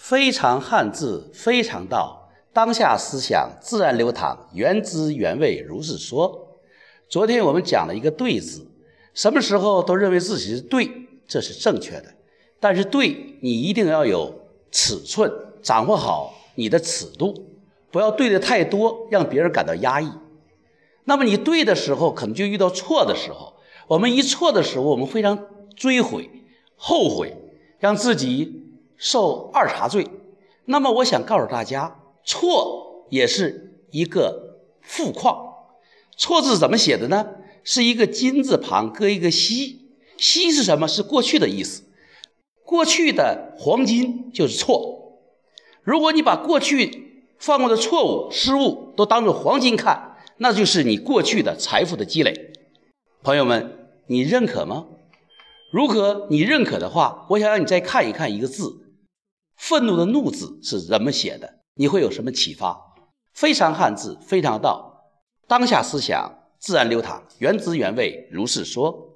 [0.00, 2.30] 非常汉字，非常道。
[2.54, 6.56] 当下思想自然流淌，原汁原味如是说。
[7.06, 8.66] 昨天我们讲了一个“对”字，
[9.12, 10.90] 什么时候都认为自己是对，
[11.28, 12.14] 这是正确的。
[12.58, 15.30] 但是对你一定要有尺寸，
[15.62, 17.34] 掌握好你的尺度，
[17.90, 20.10] 不要对的太多，让别人感到压抑。
[21.04, 23.52] 那么你对的时候，可能就遇到错的时候。
[23.86, 25.46] 我们一错的时候，我们非常
[25.76, 26.30] 追悔、
[26.74, 27.36] 后悔，
[27.78, 28.69] 让自己
[29.00, 30.06] 受二茬罪。
[30.66, 35.54] 那么我想告诉大家，错也是一个富矿。
[36.16, 37.26] 错字怎么写的呢？
[37.64, 40.86] 是一个金字旁搁一个西，西是什么？
[40.86, 41.84] 是过去的意思。
[42.64, 45.18] 过去的黄金就是错。
[45.82, 52.52] 如果你把过去犯过的错误、失误都当做黄金看，那就是你过去的财富的积累。
[53.22, 53.78] 朋友们。
[54.06, 54.86] 你认可吗？
[55.70, 58.89] 如果你认可的话，我想让你再看一看一个字，
[59.60, 61.60] 愤怒的“怒”字是怎么写的？
[61.74, 62.80] 你会有什么启发？
[63.34, 65.04] 非常汉字，非常道，
[65.46, 69.09] 当下思想自然流淌，原汁原味如是说。